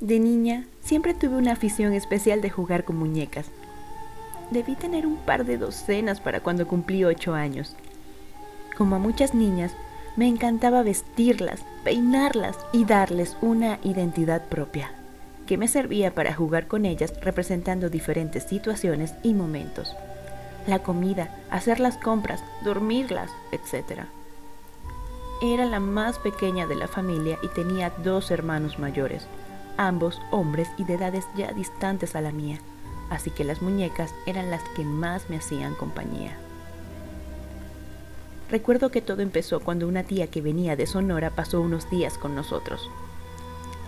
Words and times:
De 0.00 0.20
niña, 0.20 0.66
siempre 0.82 1.14
tuve 1.14 1.36
una 1.36 1.52
afición 1.52 1.94
especial 1.94 2.42
de 2.42 2.50
jugar 2.50 2.84
con 2.84 2.96
muñecas. 2.96 3.46
Debí 4.50 4.74
tener 4.74 5.06
un 5.06 5.16
par 5.16 5.46
de 5.46 5.56
docenas 5.56 6.20
para 6.20 6.40
cuando 6.40 6.66
cumplí 6.66 7.02
ocho 7.04 7.32
años. 7.32 7.74
Como 8.76 8.96
a 8.96 8.98
muchas 8.98 9.34
niñas, 9.34 9.72
me 10.14 10.28
encantaba 10.28 10.82
vestirlas, 10.82 11.64
peinarlas 11.82 12.58
y 12.72 12.84
darles 12.84 13.38
una 13.40 13.78
identidad 13.84 14.44
propia, 14.48 14.90
que 15.46 15.56
me 15.56 15.66
servía 15.66 16.14
para 16.14 16.34
jugar 16.34 16.66
con 16.66 16.84
ellas 16.84 17.14
representando 17.22 17.88
diferentes 17.88 18.44
situaciones 18.44 19.14
y 19.22 19.32
momentos. 19.32 19.96
La 20.66 20.80
comida, 20.80 21.34
hacer 21.50 21.80
las 21.80 21.96
compras, 21.96 22.44
dormirlas, 22.62 23.30
etc. 23.50 24.02
Era 25.42 25.64
la 25.64 25.80
más 25.80 26.18
pequeña 26.18 26.66
de 26.66 26.76
la 26.76 26.86
familia 26.86 27.38
y 27.42 27.48
tenía 27.48 27.90
dos 28.04 28.30
hermanos 28.30 28.78
mayores, 28.78 29.26
ambos 29.76 30.20
hombres 30.30 30.68
y 30.76 30.84
de 30.84 30.94
edades 30.94 31.26
ya 31.36 31.52
distantes 31.52 32.16
a 32.16 32.20
la 32.20 32.32
mía, 32.32 32.58
así 33.10 33.30
que 33.30 33.44
las 33.44 33.62
muñecas 33.62 34.14
eran 34.26 34.50
las 34.50 34.62
que 34.74 34.84
más 34.84 35.28
me 35.30 35.36
hacían 35.36 35.74
compañía. 35.74 36.36
Recuerdo 38.50 38.90
que 38.90 39.02
todo 39.02 39.22
empezó 39.22 39.60
cuando 39.60 39.88
una 39.88 40.04
tía 40.04 40.28
que 40.28 40.40
venía 40.40 40.76
de 40.76 40.86
Sonora 40.86 41.30
pasó 41.30 41.60
unos 41.60 41.90
días 41.90 42.16
con 42.16 42.34
nosotros. 42.34 42.88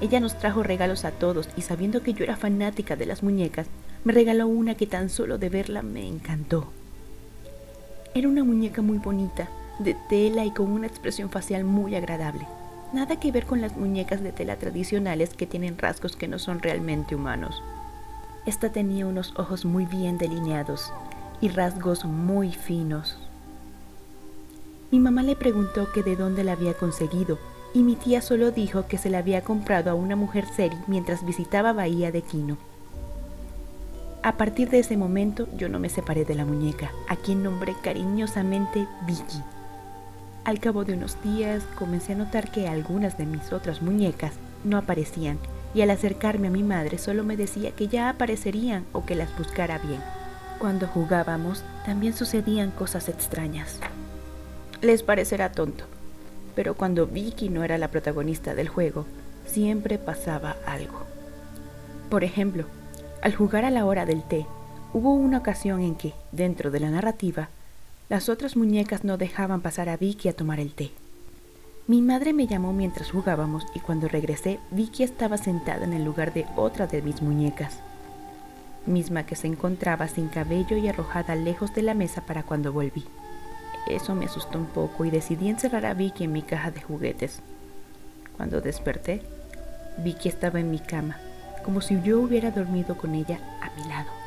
Ella 0.00 0.20
nos 0.20 0.38
trajo 0.38 0.62
regalos 0.62 1.04
a 1.04 1.10
todos 1.10 1.48
y 1.56 1.62
sabiendo 1.62 2.02
que 2.02 2.14
yo 2.14 2.24
era 2.24 2.36
fanática 2.36 2.94
de 2.94 3.06
las 3.06 3.22
muñecas, 3.22 3.66
me 4.04 4.12
regaló 4.12 4.46
una 4.46 4.74
que 4.74 4.86
tan 4.86 5.08
solo 5.08 5.38
de 5.38 5.48
verla 5.48 5.82
me 5.82 6.06
encantó. 6.06 6.68
Era 8.14 8.28
una 8.28 8.44
muñeca 8.44 8.80
muy 8.80 8.98
bonita, 8.98 9.48
de 9.80 9.96
tela 10.08 10.44
y 10.44 10.52
con 10.52 10.70
una 10.70 10.86
expresión 10.86 11.30
facial 11.30 11.64
muy 11.64 11.96
agradable. 11.96 12.46
Nada 12.94 13.16
que 13.16 13.32
ver 13.32 13.44
con 13.44 13.60
las 13.60 13.76
muñecas 13.76 14.22
de 14.22 14.30
tela 14.30 14.54
tradicionales 14.54 15.34
que 15.34 15.48
tienen 15.48 15.76
rasgos 15.76 16.14
que 16.14 16.28
no 16.28 16.38
son 16.38 16.60
realmente 16.60 17.16
humanos. 17.16 17.60
Esta 18.46 18.70
tenía 18.70 19.04
unos 19.04 19.34
ojos 19.36 19.64
muy 19.64 19.84
bien 19.84 20.16
delineados 20.16 20.92
y 21.40 21.48
rasgos 21.48 22.04
muy 22.04 22.52
finos. 22.52 23.18
Mi 24.92 25.00
mamá 25.00 25.24
le 25.24 25.34
preguntó 25.34 25.90
que 25.90 26.04
de 26.04 26.14
dónde 26.14 26.44
la 26.44 26.52
había 26.52 26.74
conseguido 26.74 27.40
y 27.74 27.82
mi 27.82 27.96
tía 27.96 28.22
solo 28.22 28.52
dijo 28.52 28.86
que 28.86 28.96
se 28.96 29.10
la 29.10 29.18
había 29.18 29.42
comprado 29.42 29.90
a 29.90 29.94
una 29.94 30.14
mujer 30.14 30.44
seri 30.54 30.76
mientras 30.86 31.26
visitaba 31.26 31.72
Bahía 31.72 32.12
de 32.12 32.22
Quino. 32.22 32.58
A 34.22 34.36
partir 34.36 34.70
de 34.70 34.78
ese 34.78 34.96
momento 34.96 35.48
yo 35.56 35.68
no 35.68 35.80
me 35.80 35.88
separé 35.88 36.24
de 36.24 36.36
la 36.36 36.44
muñeca, 36.44 36.92
a 37.08 37.16
quien 37.16 37.42
nombré 37.42 37.74
cariñosamente 37.82 38.86
Vicky. 39.04 39.42
Al 40.44 40.60
cabo 40.60 40.84
de 40.84 40.92
unos 40.92 41.16
días 41.22 41.62
comencé 41.78 42.12
a 42.12 42.16
notar 42.16 42.50
que 42.50 42.68
algunas 42.68 43.16
de 43.16 43.24
mis 43.24 43.50
otras 43.50 43.80
muñecas 43.80 44.34
no 44.62 44.76
aparecían 44.76 45.38
y 45.74 45.80
al 45.80 45.88
acercarme 45.88 46.48
a 46.48 46.50
mi 46.50 46.62
madre 46.62 46.98
solo 46.98 47.24
me 47.24 47.38
decía 47.38 47.70
que 47.70 47.88
ya 47.88 48.10
aparecerían 48.10 48.84
o 48.92 49.06
que 49.06 49.14
las 49.14 49.34
buscara 49.38 49.78
bien. 49.78 50.00
Cuando 50.58 50.86
jugábamos 50.86 51.64
también 51.86 52.12
sucedían 52.12 52.72
cosas 52.72 53.08
extrañas. 53.08 53.80
Les 54.82 55.02
parecerá 55.02 55.50
tonto, 55.50 55.84
pero 56.54 56.74
cuando 56.74 57.06
Vicky 57.06 57.48
no 57.48 57.64
era 57.64 57.78
la 57.78 57.88
protagonista 57.88 58.54
del 58.54 58.68
juego, 58.68 59.06
siempre 59.46 59.96
pasaba 59.96 60.56
algo. 60.66 61.04
Por 62.10 62.22
ejemplo, 62.22 62.66
al 63.22 63.34
jugar 63.34 63.64
a 63.64 63.70
la 63.70 63.86
hora 63.86 64.04
del 64.04 64.22
té, 64.22 64.46
hubo 64.92 65.14
una 65.14 65.38
ocasión 65.38 65.80
en 65.80 65.94
que, 65.94 66.12
dentro 66.32 66.70
de 66.70 66.80
la 66.80 66.90
narrativa, 66.90 67.48
las 68.08 68.28
otras 68.28 68.56
muñecas 68.56 69.02
no 69.04 69.16
dejaban 69.16 69.62
pasar 69.62 69.88
a 69.88 69.96
Vicky 69.96 70.28
a 70.28 70.36
tomar 70.36 70.60
el 70.60 70.74
té. 70.74 70.90
Mi 71.86 72.02
madre 72.02 72.32
me 72.32 72.46
llamó 72.46 72.72
mientras 72.72 73.10
jugábamos 73.10 73.64
y 73.74 73.80
cuando 73.80 74.08
regresé 74.08 74.58
Vicky 74.70 75.02
estaba 75.02 75.36
sentada 75.36 75.84
en 75.84 75.92
el 75.92 76.04
lugar 76.04 76.32
de 76.32 76.46
otra 76.56 76.86
de 76.86 77.02
mis 77.02 77.22
muñecas, 77.22 77.78
misma 78.86 79.24
que 79.24 79.36
se 79.36 79.46
encontraba 79.46 80.08
sin 80.08 80.28
cabello 80.28 80.76
y 80.76 80.88
arrojada 80.88 81.34
lejos 81.34 81.74
de 81.74 81.82
la 81.82 81.94
mesa 81.94 82.22
para 82.26 82.42
cuando 82.42 82.72
volví. 82.72 83.04
Eso 83.86 84.14
me 84.14 84.26
asustó 84.26 84.58
un 84.58 84.66
poco 84.66 85.04
y 85.04 85.10
decidí 85.10 85.48
encerrar 85.48 85.84
a 85.86 85.94
Vicky 85.94 86.24
en 86.24 86.32
mi 86.32 86.42
caja 86.42 86.70
de 86.70 86.80
juguetes. 86.80 87.40
Cuando 88.36 88.60
desperté, 88.60 89.22
Vicky 89.98 90.28
estaba 90.28 90.60
en 90.60 90.70
mi 90.70 90.78
cama, 90.78 91.18
como 91.64 91.80
si 91.80 92.00
yo 92.02 92.20
hubiera 92.20 92.50
dormido 92.50 92.96
con 92.96 93.14
ella 93.14 93.38
a 93.60 93.70
mi 93.78 93.88
lado. 93.88 94.23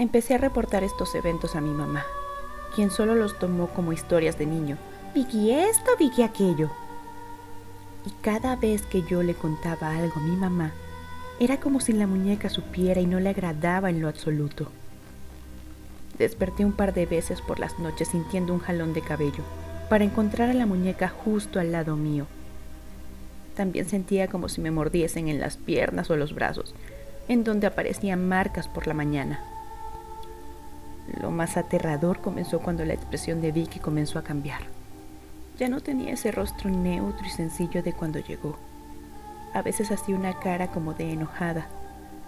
Empecé 0.00 0.32
a 0.32 0.38
reportar 0.38 0.82
estos 0.82 1.14
eventos 1.14 1.54
a 1.56 1.60
mi 1.60 1.72
mamá, 1.72 2.06
quien 2.74 2.90
solo 2.90 3.14
los 3.14 3.38
tomó 3.38 3.66
como 3.66 3.92
historias 3.92 4.38
de 4.38 4.46
niño. 4.46 4.78
Vicky 5.14 5.50
esto, 5.50 5.90
Vicky 5.98 6.22
aquello. 6.22 6.70
Y 8.06 8.10
cada 8.22 8.56
vez 8.56 8.80
que 8.80 9.02
yo 9.02 9.22
le 9.22 9.34
contaba 9.34 9.94
algo 9.94 10.14
a 10.16 10.22
mi 10.22 10.36
mamá, 10.36 10.72
era 11.38 11.60
como 11.60 11.80
si 11.80 11.92
la 11.92 12.06
muñeca 12.06 12.48
supiera 12.48 13.02
y 13.02 13.06
no 13.06 13.20
le 13.20 13.28
agradaba 13.28 13.90
en 13.90 14.00
lo 14.00 14.08
absoluto. 14.08 14.70
Desperté 16.16 16.64
un 16.64 16.72
par 16.72 16.94
de 16.94 17.04
veces 17.04 17.42
por 17.42 17.60
las 17.60 17.78
noches 17.78 18.08
sintiendo 18.08 18.54
un 18.54 18.60
jalón 18.60 18.94
de 18.94 19.02
cabello, 19.02 19.44
para 19.90 20.04
encontrar 20.04 20.48
a 20.48 20.54
la 20.54 20.64
muñeca 20.64 21.10
justo 21.10 21.60
al 21.60 21.72
lado 21.72 21.96
mío. 21.96 22.26
También 23.54 23.86
sentía 23.86 24.28
como 24.28 24.48
si 24.48 24.62
me 24.62 24.70
mordiesen 24.70 25.28
en 25.28 25.40
las 25.40 25.58
piernas 25.58 26.08
o 26.08 26.16
los 26.16 26.34
brazos, 26.34 26.74
en 27.28 27.44
donde 27.44 27.66
aparecían 27.66 28.26
marcas 28.26 28.66
por 28.66 28.86
la 28.86 28.94
mañana. 28.94 29.59
Lo 31.18 31.30
más 31.30 31.56
aterrador 31.56 32.20
comenzó 32.20 32.60
cuando 32.60 32.84
la 32.84 32.94
expresión 32.94 33.40
de 33.40 33.52
Vicky 33.52 33.80
comenzó 33.80 34.18
a 34.18 34.22
cambiar. 34.22 34.60
Ya 35.58 35.68
no 35.68 35.80
tenía 35.80 36.12
ese 36.12 36.30
rostro 36.30 36.70
neutro 36.70 37.26
y 37.26 37.30
sencillo 37.30 37.82
de 37.82 37.92
cuando 37.92 38.18
llegó. 38.20 38.56
A 39.52 39.62
veces 39.62 39.90
hacía 39.90 40.14
una 40.14 40.38
cara 40.38 40.68
como 40.68 40.94
de 40.94 41.12
enojada, 41.12 41.66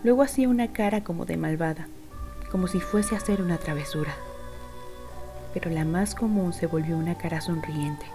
luego 0.03 0.23
hacía 0.23 0.49
una 0.49 0.73
cara 0.73 1.05
como 1.05 1.25
de 1.25 1.37
malvada, 1.37 1.87
como 2.51 2.67
si 2.67 2.81
fuese 2.81 3.15
a 3.15 3.19
hacer 3.19 3.41
una 3.41 3.59
travesura. 3.59 4.13
Pero 5.55 5.71
la 5.71 5.85
más 5.85 6.15
común 6.15 6.53
se 6.53 6.67
volvió 6.67 6.97
una 6.99 7.17
cara 7.17 7.41
sonriente, 7.41 8.07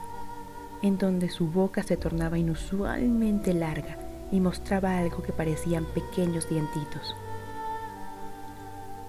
en 0.82 0.98
donde 0.98 1.30
su 1.30 1.48
boca 1.48 1.84
se 1.84 1.98
tornaba 1.98 2.38
inusualmente 2.38 3.54
larga 3.54 3.98
y 4.32 4.42
mostraba 4.42 4.98
algo 4.98 5.24
que 5.24 5.32
parecían 5.32 5.86
pequeños 5.86 6.50
dientitos. 6.50 7.16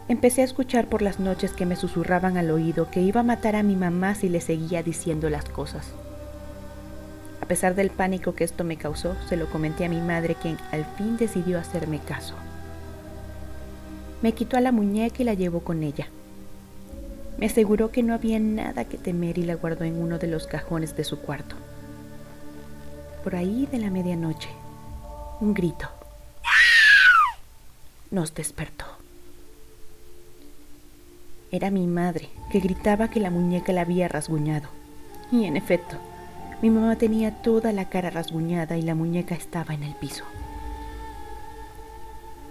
Empecé 0.09 0.41
a 0.41 0.45
escuchar 0.45 0.87
por 0.87 1.03
las 1.03 1.21
noches 1.21 1.53
que 1.53 1.67
me 1.67 1.77
susurraban 1.77 2.39
al 2.39 2.51
oído 2.51 2.91
que 2.91 3.03
iba 3.03 3.21
a 3.21 3.25
matar 3.25 3.57
a 3.57 3.63
mi 3.63 3.77
mamá 3.77 4.15
si 4.15 4.31
le 4.31 4.41
seguía 4.41 4.83
diciendo 4.83 5.29
las 5.29 5.45
cosas. 5.45 5.93
A 7.43 7.47
pesar 7.47 7.75
del 7.75 7.91
pánico 7.91 8.35
que 8.35 8.45
esto 8.45 8.65
me 8.65 8.79
causó, 8.79 9.17
se 9.29 9.37
lo 9.37 9.51
comenté 9.51 9.85
a 9.85 9.91
mi 9.91 10.01
madre 10.01 10.35
quien 10.35 10.57
al 10.73 10.87
fin 10.97 11.19
decidió 11.19 11.59
hacerme 11.59 11.99
caso. 11.99 12.35
Me 14.23 14.33
quitó 14.33 14.57
a 14.57 14.61
la 14.61 14.73
muñeca 14.73 15.17
y 15.21 15.25
la 15.25 15.35
llevó 15.35 15.61
con 15.61 15.83
ella. 15.83 16.09
Me 17.37 17.47
aseguró 17.47 17.91
que 17.91 18.03
no 18.03 18.15
había 18.15 18.41
nada 18.41 18.87
que 18.87 18.97
temer 18.97 19.39
y 19.39 19.45
la 19.45 19.55
guardó 19.57 19.85
en 19.85 20.01
uno 20.01 20.19
de 20.19 20.27
los 20.27 20.47
cajones 20.47 20.97
de 20.97 21.05
su 21.05 21.21
cuarto. 21.21 21.55
Por 23.23 23.37
ahí 23.37 23.69
de 23.71 23.79
la 23.79 23.91
medianoche, 23.91 24.49
un 25.41 25.53
grito 25.55 25.89
nos 28.11 28.35
despertó. 28.35 28.88
Era 31.51 31.71
mi 31.71 31.87
madre, 31.87 32.29
que 32.51 32.61
gritaba 32.61 33.09
que 33.09 33.21
la 33.21 33.31
muñeca 33.31 33.73
la 33.73 33.81
había 33.81 34.07
rasguñado. 34.07 34.69
Y 35.33 35.45
en 35.45 35.57
efecto, 35.57 35.97
mi 36.61 36.71
mamá 36.71 36.97
tenía 36.97 37.43
toda 37.43 37.73
la 37.73 37.89
cara 37.89 38.11
rasguñada 38.11 38.77
y 38.77 38.83
la 38.83 38.95
muñeca 38.95 39.35
estaba 39.35 39.73
en 39.73 39.83
el 39.83 39.95
piso. 39.95 40.25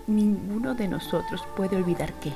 Ninguno 0.07 0.73
de 0.73 0.87
nosotros 0.87 1.43
puede 1.55 1.75
olvidar 1.75 2.13
que, 2.13 2.31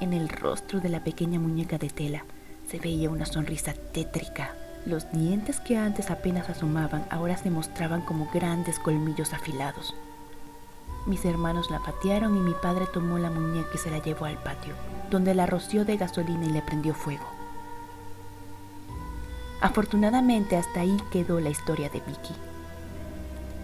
en 0.00 0.12
el 0.12 0.28
rostro 0.28 0.80
de 0.80 0.88
la 0.88 1.00
pequeña 1.00 1.38
muñeca 1.38 1.76
de 1.76 1.90
tela, 1.90 2.24
se 2.66 2.78
veía 2.78 3.10
una 3.10 3.26
sonrisa 3.26 3.74
tétrica. 3.92 4.54
Los 4.86 5.10
dientes 5.12 5.60
que 5.60 5.76
antes 5.76 6.10
apenas 6.10 6.48
asomaban 6.48 7.04
ahora 7.10 7.36
se 7.36 7.50
mostraban 7.50 8.00
como 8.02 8.30
grandes 8.32 8.78
colmillos 8.78 9.34
afilados. 9.34 9.94
Mis 11.06 11.24
hermanos 11.24 11.70
la 11.70 11.80
patearon 11.80 12.36
y 12.36 12.40
mi 12.40 12.52
padre 12.52 12.86
tomó 12.92 13.18
la 13.18 13.30
muñeca 13.30 13.70
y 13.74 13.78
se 13.78 13.90
la 13.90 13.98
llevó 13.98 14.26
al 14.26 14.36
patio 14.38 14.74
donde 15.10 15.34
la 15.34 15.46
roció 15.46 15.84
de 15.84 15.96
gasolina 15.96 16.46
y 16.46 16.50
le 16.50 16.62
prendió 16.62 16.94
fuego. 16.94 17.26
Afortunadamente 19.60 20.56
hasta 20.56 20.80
ahí 20.80 20.96
quedó 21.10 21.40
la 21.40 21.50
historia 21.50 21.90
de 21.90 22.00
Vicky. 22.00 22.34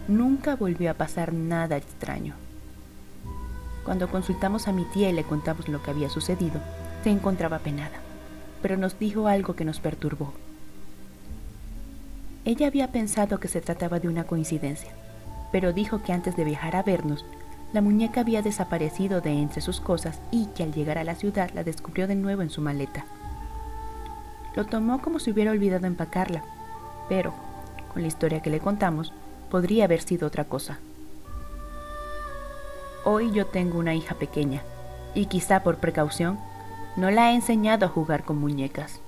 Nunca 0.09 0.57
volvió 0.57 0.91
a 0.91 0.95
pasar 0.95 1.33
nada 1.33 1.77
extraño. 1.77 2.35
Cuando 3.85 4.09
consultamos 4.09 4.69
a 4.69 4.73
mi 4.73 4.85
tía 4.85 5.09
y 5.09 5.13
le 5.13 5.25
contamos 5.25 5.69
lo 5.69 5.83
que 5.83 5.91
había 5.91 6.11
sucedido, 6.11 6.61
se 7.03 7.11
encontraba 7.11 7.61
penada, 7.61 8.01
pero 8.61 8.77
nos 8.77 8.99
dijo 8.99 9.29
algo 9.29 9.55
que 9.55 9.65
nos 9.65 9.81
perturbó. 9.81 10.33
Ella 12.45 12.67
había 12.67 12.93
pensado 12.93 13.41
que 13.41 13.49
se 13.49 13.61
trataba 13.61 14.01
de 14.01 14.09
una 14.09 14.25
coincidencia, 14.25 14.91
pero 15.53 15.73
dijo 15.73 16.03
que 16.03 16.13
antes 16.13 16.37
de 16.37 16.45
viajar 16.45 16.77
a 16.77 16.83
vernos, 16.83 17.25
la 17.73 17.81
muñeca 17.81 18.21
había 18.21 18.43
desaparecido 18.43 19.21
de 19.21 19.33
entre 19.33 19.61
sus 19.61 19.81
cosas 19.81 20.21
y 20.31 20.47
que 20.47 20.63
al 20.63 20.73
llegar 20.73 20.99
a 20.99 21.05
la 21.05 21.15
ciudad 21.15 21.51
la 21.55 21.65
descubrió 21.65 22.07
de 22.07 22.15
nuevo 22.15 22.43
en 22.43 22.51
su 22.51 22.61
maleta. 22.61 23.05
Lo 24.55 24.65
tomó 24.65 25.03
como 25.03 25.19
si 25.19 25.31
hubiera 25.31 25.51
olvidado 25.51 25.87
empacarla, 25.87 26.43
pero, 27.09 27.35
con 27.93 28.03
la 28.03 28.09
historia 28.09 28.41
que 28.41 28.51
le 28.51 28.61
contamos, 28.61 29.13
podría 29.51 29.85
haber 29.85 30.03
sido 30.03 30.27
otra 30.27 30.45
cosa. 30.45 30.79
hoy 33.05 33.31
yo 33.31 33.47
tengo 33.47 33.79
una 33.79 33.95
hija 33.95 34.17
pequeña 34.17 34.63
y 35.15 35.27
quizá 35.27 35.63
por 35.63 35.77
precaución 35.77 36.41
no 36.97 37.11
la 37.11 37.31
he 37.31 37.35
enseñado 37.35 37.87
a 37.87 37.89
jugar 37.89 38.25
con 38.25 38.39
muñecas. 38.39 39.01